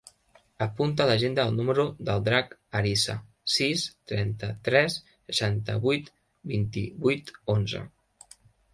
[0.65, 3.17] Apunta a l'agenda el número del Drac Ariza:
[3.57, 3.85] sis,
[4.15, 4.99] trenta-tres,
[5.31, 6.13] seixanta-vuit,
[6.57, 7.89] vint-i-vuit, onze.